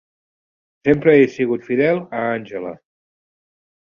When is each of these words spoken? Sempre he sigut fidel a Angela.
Sempre 0.87 1.13
he 1.17 1.27
sigut 1.33 1.67
fidel 1.69 2.01
a 2.21 2.25
Angela. 2.39 2.73